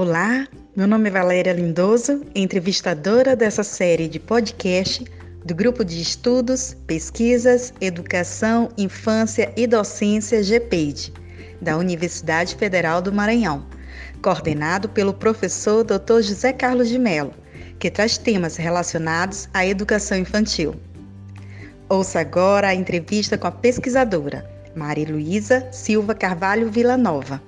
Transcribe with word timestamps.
Olá, 0.00 0.46
meu 0.76 0.86
nome 0.86 1.08
é 1.08 1.10
Valéria 1.10 1.52
Lindoso, 1.52 2.24
entrevistadora 2.32 3.34
dessa 3.34 3.64
série 3.64 4.06
de 4.06 4.20
podcast 4.20 5.04
do 5.44 5.52
Grupo 5.56 5.84
de 5.84 6.00
Estudos, 6.00 6.76
Pesquisas, 6.86 7.74
Educação, 7.80 8.68
Infância 8.78 9.52
e 9.56 9.66
Docência 9.66 10.40
GPED, 10.40 11.12
da 11.60 11.76
Universidade 11.76 12.54
Federal 12.54 13.02
do 13.02 13.12
Maranhão, 13.12 13.66
coordenado 14.22 14.88
pelo 14.88 15.12
professor 15.12 15.82
Dr. 15.82 16.20
José 16.20 16.52
Carlos 16.52 16.88
de 16.88 16.96
Mello, 16.96 17.34
que 17.80 17.90
traz 17.90 18.16
temas 18.16 18.56
relacionados 18.56 19.48
à 19.52 19.66
educação 19.66 20.16
infantil. 20.16 20.76
Ouça 21.88 22.20
agora 22.20 22.68
a 22.68 22.74
entrevista 22.74 23.36
com 23.36 23.48
a 23.48 23.50
pesquisadora 23.50 24.48
Maria 24.76 25.10
Luísa 25.10 25.66
Silva 25.72 26.14
Carvalho 26.14 26.70
Villanova 26.70 27.42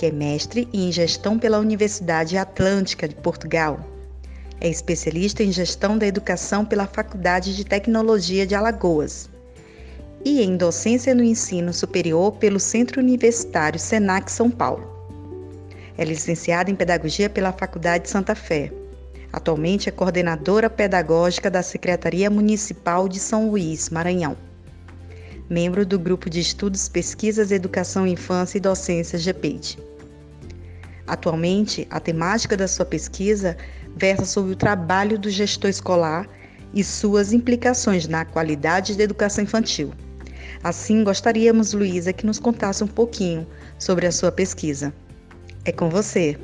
que 0.00 0.06
é 0.06 0.10
mestre 0.10 0.66
em 0.72 0.90
gestão 0.90 1.38
pela 1.38 1.58
Universidade 1.58 2.38
Atlântica 2.38 3.06
de 3.06 3.14
Portugal. 3.16 3.78
É 4.58 4.66
especialista 4.66 5.42
em 5.42 5.52
gestão 5.52 5.98
da 5.98 6.06
educação 6.06 6.64
pela 6.64 6.86
Faculdade 6.86 7.54
de 7.54 7.66
Tecnologia 7.66 8.46
de 8.46 8.54
Alagoas 8.54 9.28
e 10.24 10.40
em 10.40 10.56
docência 10.56 11.14
no 11.14 11.22
ensino 11.22 11.70
superior 11.74 12.32
pelo 12.32 12.58
Centro 12.58 12.98
Universitário 12.98 13.78
Senac 13.78 14.32
São 14.32 14.50
Paulo. 14.50 14.90
É 15.98 16.04
licenciada 16.06 16.70
em 16.70 16.74
Pedagogia 16.74 17.28
pela 17.28 17.52
Faculdade 17.52 18.04
de 18.04 18.10
Santa 18.10 18.34
Fé. 18.34 18.72
Atualmente 19.30 19.90
é 19.90 19.92
coordenadora 19.92 20.70
pedagógica 20.70 21.50
da 21.50 21.62
Secretaria 21.62 22.30
Municipal 22.30 23.06
de 23.06 23.20
São 23.20 23.50
Luís, 23.50 23.90
Maranhão. 23.90 24.34
Membro 25.50 25.84
do 25.84 25.98
Grupo 25.98 26.30
de 26.30 26.40
Estudos, 26.40 26.88
Pesquisas, 26.88 27.52
Educação, 27.52 28.06
Infância 28.06 28.56
e 28.56 28.62
Docência 28.62 29.18
GPED. 29.18 29.89
Atualmente, 31.10 31.88
a 31.90 31.98
temática 31.98 32.56
da 32.56 32.68
sua 32.68 32.86
pesquisa 32.86 33.56
versa 33.96 34.24
sobre 34.24 34.52
o 34.52 34.56
trabalho 34.56 35.18
do 35.18 35.28
gestor 35.28 35.68
escolar 35.68 36.28
e 36.72 36.84
suas 36.84 37.32
implicações 37.32 38.06
na 38.06 38.24
qualidade 38.24 38.96
da 38.96 39.02
educação 39.02 39.42
infantil. 39.42 39.92
Assim, 40.62 41.02
gostaríamos, 41.02 41.72
Luísa, 41.72 42.12
que 42.12 42.24
nos 42.24 42.38
contasse 42.38 42.84
um 42.84 42.86
pouquinho 42.86 43.44
sobre 43.76 44.06
a 44.06 44.12
sua 44.12 44.30
pesquisa. 44.30 44.94
É 45.64 45.72
com 45.72 45.90
você. 45.90 46.38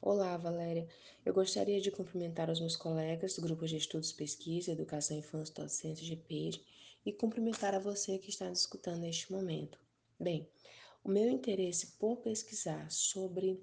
Olá, 0.00 0.38
Valéria. 0.38 0.86
Eu 1.26 1.34
gostaria 1.34 1.78
de 1.78 1.90
cumprimentar 1.90 2.48
os 2.48 2.58
meus 2.58 2.74
colegas 2.74 3.36
do 3.36 3.42
Grupo 3.42 3.66
de 3.66 3.76
Estudos 3.76 4.12
Pesquisa, 4.12 4.72
Educação, 4.72 5.18
Infância 5.18 5.52
e 5.52 5.62
Docência, 5.62 6.06
GPED, 6.06 6.58
e 7.04 7.12
cumprimentar 7.12 7.74
a 7.74 7.78
você 7.78 8.18
que 8.18 8.30
está 8.30 8.48
nos 8.48 8.60
escutando 8.60 9.00
neste 9.00 9.32
momento. 9.32 9.78
Bem, 10.18 10.48
o 11.04 11.08
meu 11.08 11.28
interesse 11.28 11.98
por 11.98 12.18
pesquisar 12.18 12.90
sobre 12.90 13.60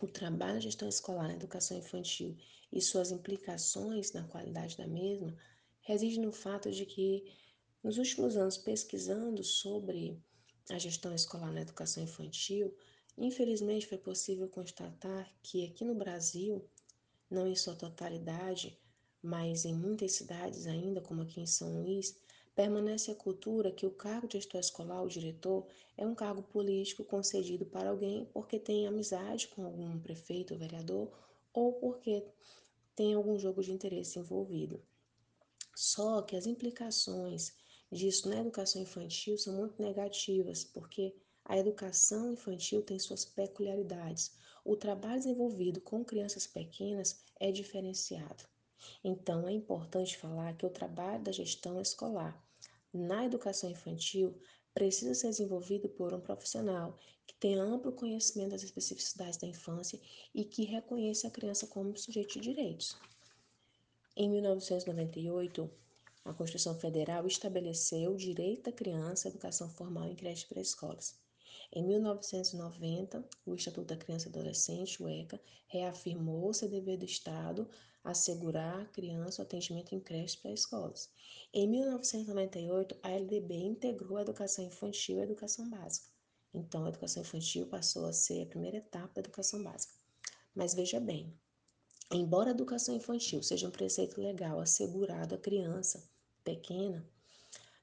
o 0.00 0.06
trabalho 0.08 0.58
de 0.58 0.64
gestão 0.64 0.88
escolar 0.88 1.28
na 1.28 1.34
educação 1.34 1.76
infantil 1.78 2.36
e 2.72 2.80
suas 2.80 3.12
implicações 3.12 4.12
na 4.12 4.24
qualidade 4.24 4.76
da 4.76 4.86
mesma 4.86 5.36
reside 5.82 6.18
no 6.18 6.32
fato 6.32 6.70
de 6.70 6.86
que, 6.86 7.24
nos 7.82 7.98
últimos 7.98 8.36
anos, 8.36 8.56
pesquisando 8.56 9.44
sobre 9.44 10.18
a 10.70 10.78
gestão 10.78 11.14
escolar 11.14 11.52
na 11.52 11.60
educação 11.60 12.02
infantil, 12.02 12.74
infelizmente 13.18 13.86
foi 13.86 13.98
possível 13.98 14.48
constatar 14.48 15.30
que 15.42 15.66
aqui 15.66 15.84
no 15.84 15.94
Brasil, 15.94 16.64
não 17.28 17.46
em 17.46 17.56
sua 17.56 17.74
totalidade, 17.74 18.78
mas 19.20 19.64
em 19.64 19.74
muitas 19.74 20.12
cidades 20.12 20.66
ainda, 20.66 21.00
como 21.00 21.22
aqui 21.22 21.40
em 21.40 21.46
São 21.46 21.82
Luís, 21.82 22.16
permanece 22.54 23.10
a 23.10 23.14
cultura 23.14 23.72
que 23.72 23.86
o 23.86 23.90
cargo 23.90 24.28
de 24.28 24.38
gestor 24.38 24.60
escolar, 24.60 25.02
o 25.02 25.08
diretor, 25.08 25.66
é 25.96 26.06
um 26.06 26.14
cargo 26.14 26.42
político 26.42 27.04
concedido 27.04 27.64
para 27.64 27.90
alguém 27.90 28.26
porque 28.32 28.58
tem 28.58 28.86
amizade 28.86 29.48
com 29.48 29.64
algum 29.64 29.98
prefeito 29.98 30.54
ou 30.54 30.60
vereador 30.60 31.10
ou 31.52 31.72
porque 31.74 32.24
tem 32.94 33.14
algum 33.14 33.38
jogo 33.38 33.62
de 33.62 33.72
interesse 33.72 34.18
envolvido. 34.18 34.82
Só 35.74 36.20
que 36.22 36.36
as 36.36 36.46
implicações 36.46 37.54
disso 37.90 38.28
na 38.28 38.40
educação 38.40 38.82
infantil 38.82 39.38
são 39.38 39.54
muito 39.54 39.80
negativas, 39.80 40.64
porque 40.64 41.14
a 41.44 41.58
educação 41.58 42.32
infantil 42.32 42.82
tem 42.82 42.98
suas 42.98 43.24
peculiaridades. 43.24 44.32
O 44.64 44.76
trabalho 44.76 45.18
desenvolvido 45.18 45.80
com 45.80 46.04
crianças 46.04 46.46
pequenas 46.46 47.20
é 47.40 47.50
diferenciado. 47.50 48.51
Então, 49.02 49.48
é 49.48 49.52
importante 49.52 50.16
falar 50.16 50.56
que 50.56 50.66
o 50.66 50.70
trabalho 50.70 51.22
da 51.22 51.32
gestão 51.32 51.80
escolar 51.80 52.40
na 52.92 53.24
educação 53.24 53.70
infantil 53.70 54.34
precisa 54.74 55.14
ser 55.14 55.28
desenvolvido 55.28 55.88
por 55.88 56.12
um 56.14 56.20
profissional 56.20 56.96
que 57.26 57.34
tenha 57.34 57.62
amplo 57.62 57.92
conhecimento 57.92 58.50
das 58.50 58.62
especificidades 58.62 59.38
da 59.38 59.46
infância 59.46 60.00
e 60.34 60.44
que 60.44 60.64
reconheça 60.64 61.28
a 61.28 61.30
criança 61.30 61.66
como 61.66 61.96
sujeito 61.96 62.34
de 62.34 62.40
direitos. 62.40 62.96
Em 64.16 64.28
1998, 64.28 65.70
a 66.24 66.32
Constituição 66.32 66.74
Federal 66.78 67.26
estabeleceu 67.26 68.12
o 68.12 68.16
direito 68.16 68.64
da 68.64 68.72
criança 68.72 69.28
à 69.28 69.30
educação 69.30 69.68
formal 69.68 70.08
em 70.08 70.14
creches 70.14 70.44
pré-escolas. 70.44 71.20
Em 71.74 71.82
1990, 71.82 73.24
o 73.46 73.54
Estatuto 73.54 73.86
da 73.86 73.96
Criança 73.96 74.28
e 74.28 74.30
Adolescente, 74.30 75.02
o 75.02 75.08
ECA, 75.08 75.40
reafirmou 75.66 76.52
ser 76.52 76.68
dever 76.68 76.98
do 76.98 77.06
Estado 77.06 77.68
assegurar 78.04 78.80
à 78.80 78.84
criança 78.86 79.40
o 79.40 79.44
atendimento 79.44 79.94
em 79.94 80.00
creches 80.00 80.36
pré-escolas. 80.36 81.08
Em 81.52 81.68
1998, 81.68 82.96
a 83.02 83.10
LDB 83.10 83.54
integrou 83.54 84.16
a 84.16 84.22
educação 84.22 84.64
infantil 84.64 85.18
e 85.18 85.20
a 85.20 85.24
educação 85.24 85.68
básica. 85.68 86.06
Então, 86.52 86.84
a 86.84 86.88
educação 86.88 87.22
infantil 87.22 87.66
passou 87.66 88.06
a 88.06 88.12
ser 88.12 88.42
a 88.42 88.46
primeira 88.46 88.78
etapa 88.78 89.14
da 89.14 89.20
educação 89.20 89.62
básica. 89.62 89.94
Mas 90.54 90.74
veja 90.74 91.00
bem, 91.00 91.32
embora 92.10 92.50
a 92.50 92.54
educação 92.54 92.94
infantil 92.94 93.42
seja 93.42 93.68
um 93.68 93.70
preceito 93.70 94.20
legal 94.20 94.60
assegurado 94.60 95.34
à 95.34 95.38
criança 95.38 96.02
pequena, 96.44 97.06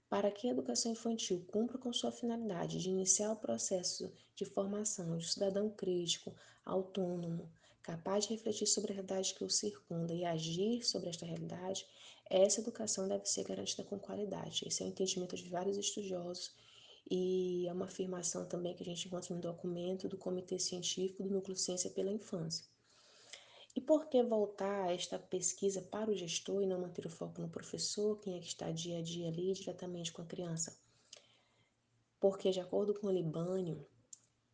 para 0.09 0.31
que 0.31 0.47
a 0.47 0.51
educação 0.51 0.91
infantil 0.91 1.45
cumpra 1.51 1.77
com 1.77 1.93
sua 1.93 2.11
finalidade 2.11 2.79
de 2.79 2.89
iniciar 2.89 3.31
o 3.31 3.35
processo 3.35 4.11
de 4.35 4.43
formação 4.43 5.17
de 5.17 5.31
cidadão 5.31 5.69
crítico, 5.69 6.35
autônomo, 6.65 7.49
capaz 7.89 8.25
de 8.25 8.33
refletir 8.35 8.67
sobre 8.67 8.91
a 8.91 8.95
realidade 8.95 9.33
que 9.33 9.43
o 9.43 9.49
circunda 9.49 10.13
e 10.13 10.23
agir 10.23 10.83
sobre 10.83 11.09
esta 11.09 11.25
realidade, 11.25 11.87
essa 12.29 12.61
educação 12.61 13.07
deve 13.07 13.25
ser 13.25 13.43
garantida 13.43 13.83
com 13.83 13.97
qualidade. 13.97 14.63
Esse 14.67 14.83
é 14.83 14.85
o 14.85 14.89
entendimento 14.89 15.35
de 15.35 15.49
vários 15.49 15.75
estudiosos 15.75 16.53
e 17.09 17.67
é 17.67 17.73
uma 17.73 17.85
afirmação 17.85 18.45
também 18.45 18.75
que 18.75 18.83
a 18.83 18.85
gente 18.85 19.07
encontra 19.07 19.33
no 19.33 19.41
documento 19.41 20.07
do 20.07 20.19
Comitê 20.19 20.59
Científico 20.59 21.23
do 21.23 21.31
Núcleo 21.31 21.57
Ciência 21.57 21.89
pela 21.89 22.11
Infância. 22.11 22.63
E 23.75 23.81
por 23.81 24.07
que 24.07 24.21
voltar 24.21 24.93
esta 24.93 25.17
pesquisa 25.17 25.81
para 25.81 26.11
o 26.11 26.15
gestor 26.15 26.61
e 26.61 26.67
não 26.67 26.79
manter 26.79 27.07
o 27.07 27.09
foco 27.09 27.41
no 27.41 27.49
professor, 27.49 28.19
quem 28.19 28.37
é 28.37 28.39
que 28.39 28.47
está 28.47 28.69
dia 28.69 28.99
a 28.99 29.01
dia 29.01 29.29
ali 29.29 29.51
diretamente 29.53 30.11
com 30.11 30.21
a 30.21 30.25
criança? 30.25 30.77
Porque, 32.19 32.51
de 32.51 32.59
acordo 32.59 32.93
com 32.93 33.07
o 33.07 33.11
Libânio, 33.11 33.83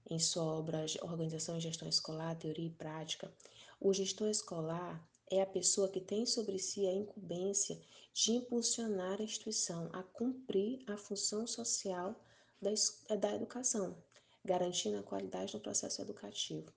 em 0.09 0.19
sua 0.19 0.43
obra 0.43 0.85
Organização 1.01 1.57
e 1.57 1.61
Gestão 1.61 1.87
Escolar, 1.87 2.35
Teoria 2.35 2.67
e 2.67 2.69
Prática, 2.69 3.31
o 3.79 3.93
gestor 3.93 4.29
escolar 4.29 5.05
é 5.29 5.41
a 5.41 5.45
pessoa 5.45 5.89
que 5.89 5.99
tem 5.99 6.25
sobre 6.25 6.59
si 6.59 6.85
a 6.87 6.93
incumbência 6.93 7.79
de 8.13 8.31
impulsionar 8.31 9.19
a 9.19 9.23
instituição 9.23 9.89
a 9.91 10.01
cumprir 10.01 10.83
a 10.87 10.95
função 10.95 11.45
social 11.45 12.15
da, 12.61 12.71
da 13.15 13.35
educação, 13.35 13.97
garantindo 14.43 14.97
a 14.97 15.03
qualidade 15.03 15.51
do 15.51 15.59
processo 15.59 16.01
educativo. 16.01 16.71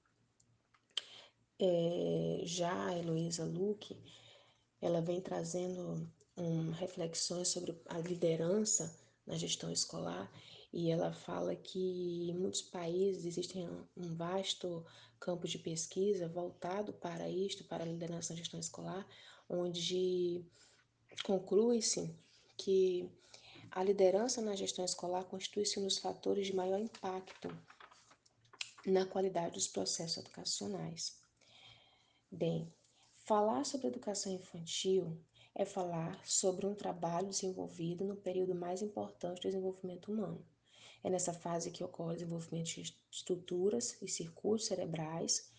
É, 1.61 2.41
já 2.45 2.87
a 2.87 2.99
Heloísa 2.99 3.45
Luque, 3.45 3.97
ela 4.81 5.01
vem 5.01 5.21
trazendo 5.21 6.09
um, 6.37 6.71
reflexões 6.71 7.49
sobre 7.49 7.77
a 7.87 7.99
liderança 7.99 8.97
na 9.27 9.37
gestão 9.37 9.71
escolar 9.71 10.31
e 10.73 10.91
ela 10.91 11.13
fala 11.13 11.57
que 11.57 12.29
em 12.31 12.35
muitos 12.35 12.63
países 12.63 13.25
existe 13.25 13.59
um 13.97 14.15
vasto 14.15 14.85
campo 15.19 15.49
de 15.49 15.59
pesquisa 15.59 16.29
voltado 16.29 16.93
para 16.93 17.29
isto, 17.29 17.65
para 17.65 17.85
a 17.85 17.87
liderança 17.87 18.33
na 18.33 18.39
gestão 18.39 18.61
escolar, 18.61 19.07
onde 19.49 20.45
conclui-se 21.25 22.15
que 22.57 23.11
a 23.71 23.83
liderança 23.83 24.43
na 24.43 24.55
gestão 24.55 24.85
escolar 24.85 25.25
constitui-se 25.25 25.79
um 25.79 25.85
dos 25.85 25.99
fatores 25.99 26.47
de 26.47 26.55
maior 26.55 26.79
impacto 26.79 27.49
na 28.87 29.07
qualidade 29.07 29.55
dos 29.55 29.69
processos 29.69 30.19
educacionais. 30.19 31.19
Bem, 32.31 32.73
falar 33.25 33.65
sobre 33.65 33.89
educação 33.89 34.33
infantil 34.33 35.19
é 35.55 35.65
falar 35.65 36.21
sobre 36.27 36.67
um 36.67 36.75
trabalho 36.75 37.29
desenvolvido 37.29 38.05
no 38.05 38.17
período 38.17 38.55
mais 38.55 38.83
importante 38.83 39.41
do 39.41 39.43
desenvolvimento 39.43 40.13
humano. 40.13 40.47
É 41.03 41.11
nessa 41.11 41.33
fase 41.33 41.71
que 41.71 41.85
ocorre 41.85 42.13
o 42.13 42.17
desenvolvimento 42.17 42.67
de 42.67 42.95
estruturas 43.11 43.97
e 44.03 44.09
circuitos 44.09 44.67
cerebrais, 44.67 45.51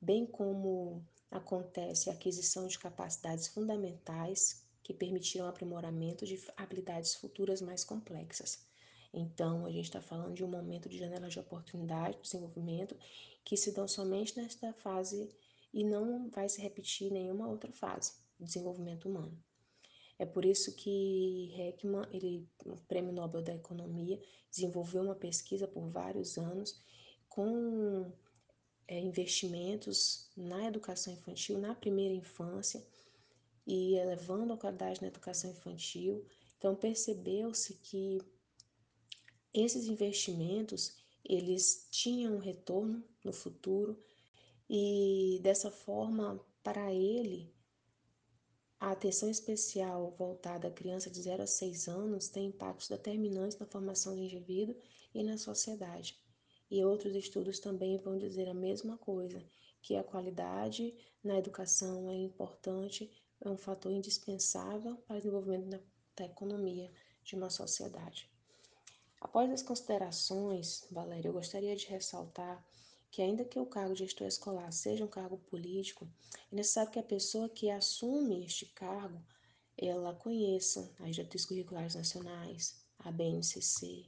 bem 0.00 0.26
como 0.26 1.04
acontece 1.30 2.08
a 2.08 2.12
aquisição 2.12 2.66
de 2.66 2.78
capacidades 2.78 3.48
fundamentais 3.48 4.64
que 4.82 4.94
permitirão 4.94 5.46
o 5.46 5.48
aprimoramento 5.48 6.24
de 6.24 6.40
habilidades 6.56 7.14
futuras 7.14 7.60
mais 7.60 7.84
complexas. 7.84 8.64
Então, 9.12 9.66
a 9.66 9.70
gente 9.70 9.86
está 9.86 10.00
falando 10.00 10.34
de 10.34 10.44
um 10.44 10.48
momento 10.48 10.88
de 10.88 10.98
janela 10.98 11.28
de 11.28 11.40
oportunidade, 11.40 12.16
de 12.16 12.22
desenvolvimento, 12.22 12.96
que 13.44 13.56
se 13.56 13.72
dão 13.72 13.88
somente 13.88 14.36
nesta 14.36 14.72
fase 14.74 15.34
e 15.72 15.82
não 15.82 16.28
vai 16.30 16.48
se 16.48 16.60
repetir 16.60 17.10
nenhuma 17.10 17.48
outra 17.48 17.72
fase 17.72 18.12
do 18.38 18.44
desenvolvimento 18.44 19.08
humano. 19.08 19.36
É 20.18 20.24
por 20.24 20.44
isso 20.44 20.74
que 20.74 21.52
Heckman, 21.56 22.06
ele, 22.10 22.48
o 22.64 22.76
Prêmio 22.88 23.12
Nobel 23.12 23.42
da 23.42 23.54
Economia, 23.54 24.20
desenvolveu 24.50 25.02
uma 25.02 25.14
pesquisa 25.14 25.68
por 25.68 25.88
vários 25.90 26.38
anos 26.38 26.80
com 27.28 28.10
é, 28.88 28.98
investimentos 28.98 30.30
na 30.36 30.66
educação 30.66 31.12
infantil, 31.12 31.58
na 31.58 31.74
primeira 31.74 32.14
infância, 32.14 32.82
e 33.66 33.94
elevando 33.96 34.52
a 34.52 34.56
qualidade 34.56 35.02
na 35.02 35.08
educação 35.08 35.50
infantil. 35.50 36.24
Então 36.56 36.74
percebeu-se 36.74 37.74
que 37.74 38.18
esses 39.52 39.86
investimentos 39.86 40.96
eles 41.24 41.88
tinham 41.90 42.36
um 42.36 42.38
retorno 42.38 43.02
no 43.24 43.32
futuro 43.32 44.00
e 44.70 45.40
dessa 45.42 45.70
forma 45.70 46.40
para 46.62 46.92
ele 46.92 47.52
a 48.78 48.90
atenção 48.90 49.30
especial 49.30 50.14
voltada 50.18 50.68
à 50.68 50.70
criança 50.70 51.10
de 51.10 51.20
0 51.20 51.42
a 51.42 51.46
6 51.46 51.88
anos 51.88 52.28
tem 52.28 52.46
impactos 52.46 52.88
determinantes 52.88 53.58
na 53.58 53.66
formação 53.66 54.14
do 54.14 54.22
indivíduo 54.22 54.76
e 55.14 55.22
na 55.22 55.38
sociedade. 55.38 56.18
E 56.70 56.84
outros 56.84 57.14
estudos 57.14 57.58
também 57.58 57.96
vão 57.96 58.18
dizer 58.18 58.48
a 58.48 58.54
mesma 58.54 58.98
coisa, 58.98 59.42
que 59.80 59.96
a 59.96 60.04
qualidade 60.04 60.94
na 61.22 61.38
educação 61.38 62.10
é 62.10 62.14
importante 62.14 63.10
é 63.40 63.48
um 63.48 63.56
fator 63.56 63.92
indispensável 63.92 64.96
para 65.06 65.16
o 65.16 65.18
desenvolvimento 65.18 65.68
da, 65.68 65.80
da 66.16 66.24
economia 66.24 66.90
de 67.22 67.34
uma 67.34 67.50
sociedade. 67.50 68.30
Após 69.20 69.50
as 69.50 69.62
considerações, 69.62 70.86
Valéria, 70.90 71.28
eu 71.28 71.32
gostaria 71.32 71.76
de 71.76 71.86
ressaltar 71.86 72.64
que, 73.10 73.22
ainda 73.22 73.44
que 73.44 73.58
o 73.58 73.66
cargo 73.66 73.94
de 73.94 74.04
gestor 74.04 74.26
escolar 74.26 74.70
seja 74.72 75.04
um 75.04 75.08
cargo 75.08 75.38
político, 75.38 76.08
é 76.52 76.56
necessário 76.56 76.92
que 76.92 76.98
a 76.98 77.02
pessoa 77.02 77.48
que 77.48 77.70
assume 77.70 78.44
este 78.44 78.66
cargo 78.66 79.22
ela 79.76 80.14
conheça 80.14 80.90
as 81.00 81.14
diretrizes 81.14 81.46
curriculares 81.46 81.94
nacionais, 81.94 82.82
a 82.98 83.10
BNCC, 83.12 84.06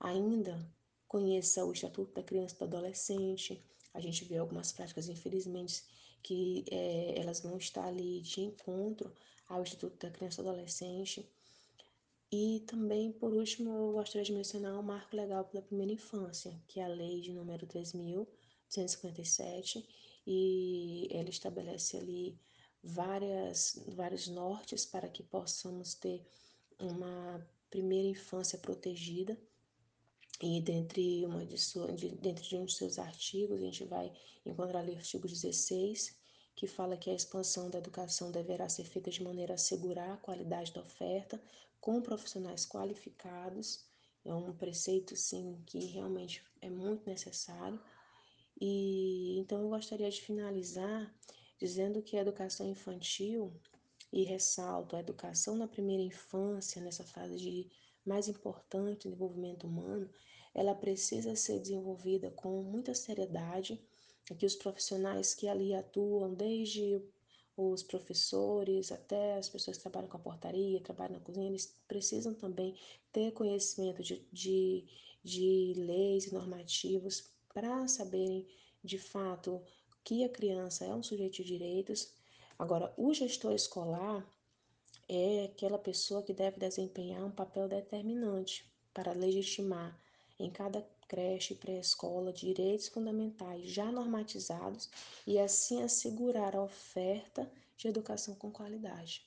ainda 0.00 0.68
conheça 1.06 1.64
o 1.64 1.72
Estatuto 1.72 2.12
da 2.12 2.22
Criança 2.22 2.54
e 2.54 2.58
do 2.58 2.64
Adolescente. 2.64 3.62
A 3.94 4.00
gente 4.00 4.24
vê 4.24 4.36
algumas 4.36 4.72
práticas, 4.72 5.08
infelizmente, 5.08 5.84
que 6.22 6.64
é, 6.70 7.20
elas 7.20 7.40
vão 7.40 7.56
estar 7.56 7.84
ali 7.84 8.20
de 8.20 8.40
encontro 8.40 9.12
ao 9.48 9.62
Instituto 9.62 9.96
da 9.98 10.10
Criança 10.10 10.40
e 10.40 10.44
do 10.44 10.50
Adolescente. 10.50 11.28
E 12.30 12.60
também, 12.66 13.10
por 13.12 13.32
último, 13.32 13.70
eu 13.70 13.92
gostaria 13.92 14.24
de 14.24 14.32
mencionar 14.32 14.78
o 14.78 14.82
Marco 14.82 15.14
Legal 15.14 15.44
pela 15.44 15.62
Primeira 15.62 15.92
Infância, 15.92 16.60
que 16.66 16.80
é 16.80 16.84
a 16.84 16.88
lei 16.88 17.20
de 17.20 17.32
número 17.32 17.64
3.257, 17.66 19.86
e 20.26 21.06
ela 21.12 21.28
estabelece 21.28 21.96
ali 21.96 22.36
várias, 22.82 23.80
vários 23.86 24.26
nortes 24.26 24.84
para 24.84 25.08
que 25.08 25.22
possamos 25.22 25.94
ter 25.94 26.26
uma 26.78 27.48
primeira 27.70 28.08
infância 28.08 28.58
protegida. 28.58 29.38
E 30.42 30.60
dentre, 30.60 31.24
uma 31.24 31.46
de 31.46 31.56
sua, 31.56 31.90
de, 31.92 32.08
dentro 32.16 32.44
de 32.44 32.56
um 32.56 32.66
de 32.66 32.74
seus 32.74 32.98
artigos, 32.98 33.58
a 33.58 33.64
gente 33.64 33.84
vai 33.84 34.12
encontrar 34.44 34.80
ali 34.80 34.92
o 34.92 34.96
artigo 34.96 35.28
16, 35.28 36.15
que 36.56 36.66
fala 36.66 36.96
que 36.96 37.10
a 37.10 37.14
expansão 37.14 37.70
da 37.70 37.78
educação 37.78 38.32
deverá 38.32 38.68
ser 38.68 38.84
feita 38.84 39.10
de 39.10 39.22
maneira 39.22 39.52
a 39.52 39.56
assegurar 39.56 40.14
a 40.14 40.16
qualidade 40.16 40.72
da 40.72 40.80
oferta 40.80 41.40
com 41.80 42.00
profissionais 42.00 42.66
qualificados. 42.66 43.84
É 44.24 44.34
um 44.34 44.52
preceito, 44.52 45.14
sim, 45.14 45.62
que 45.66 45.78
realmente 45.86 46.42
é 46.60 46.68
muito 46.68 47.08
necessário. 47.08 47.78
E 48.60 49.38
então 49.38 49.60
eu 49.60 49.68
gostaria 49.68 50.10
de 50.10 50.20
finalizar 50.20 51.14
dizendo 51.58 52.02
que 52.02 52.16
a 52.16 52.20
educação 52.22 52.66
infantil, 52.68 53.52
e 54.12 54.22
ressalto 54.24 54.96
a 54.96 55.00
educação 55.00 55.56
na 55.56 55.66
primeira 55.66 56.02
infância, 56.02 56.80
nessa 56.80 57.04
fase 57.04 57.36
de 57.36 57.70
mais 58.04 58.28
importante 58.28 59.08
desenvolvimento 59.08 59.66
humano, 59.66 60.08
ela 60.54 60.74
precisa 60.74 61.36
ser 61.36 61.58
desenvolvida 61.58 62.30
com 62.30 62.62
muita 62.62 62.94
seriedade 62.94 63.78
que 64.34 64.46
os 64.46 64.56
profissionais 64.56 65.34
que 65.34 65.48
ali 65.48 65.74
atuam, 65.74 66.34
desde 66.34 67.00
os 67.56 67.82
professores 67.82 68.92
até 68.92 69.38
as 69.38 69.48
pessoas 69.48 69.76
que 69.76 69.82
trabalham 69.82 70.08
com 70.08 70.16
a 70.16 70.20
portaria, 70.20 70.80
trabalham 70.80 71.14
na 71.14 71.24
cozinha, 71.24 71.48
eles 71.48 71.74
precisam 71.88 72.34
também 72.34 72.76
ter 73.12 73.32
conhecimento 73.32 74.02
de, 74.02 74.26
de, 74.32 74.84
de 75.22 75.74
leis 75.76 76.26
e 76.26 76.34
normativos 76.34 77.30
para 77.54 77.88
saberem 77.88 78.46
de 78.84 78.98
fato 78.98 79.62
que 80.04 80.22
a 80.22 80.28
criança 80.28 80.84
é 80.84 80.94
um 80.94 81.02
sujeito 81.02 81.36
de 81.36 81.44
direitos. 81.44 82.12
Agora, 82.58 82.92
o 82.96 83.12
gestor 83.14 83.52
escolar 83.52 84.24
é 85.08 85.44
aquela 85.44 85.78
pessoa 85.78 86.22
que 86.22 86.34
deve 86.34 86.58
desempenhar 86.58 87.24
um 87.24 87.30
papel 87.30 87.68
determinante 87.68 88.70
para 88.92 89.12
legitimar 89.12 89.98
em 90.38 90.50
cada 90.50 90.86
creche 91.08 91.54
pré-escola 91.54 92.32
direitos 92.32 92.88
fundamentais 92.88 93.66
já 93.66 93.90
normatizados 93.90 94.88
e 95.26 95.38
assim 95.38 95.82
assegurar 95.82 96.54
a 96.54 96.62
oferta 96.62 97.50
de 97.76 97.88
educação 97.88 98.34
com 98.34 98.50
qualidade. 98.50 99.24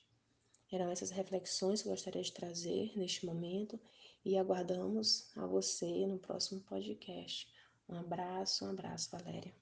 Eram 0.72 0.90
essas 0.90 1.10
reflexões 1.10 1.82
que 1.82 1.88
eu 1.88 1.92
gostaria 1.92 2.22
de 2.22 2.32
trazer 2.32 2.92
neste 2.96 3.26
momento 3.26 3.78
e 4.24 4.36
aguardamos 4.36 5.28
a 5.36 5.46
você 5.46 6.06
no 6.06 6.18
próximo 6.18 6.60
podcast. 6.60 7.48
Um 7.88 7.96
abraço, 7.96 8.64
um 8.64 8.70
abraço, 8.70 9.10
Valéria. 9.10 9.52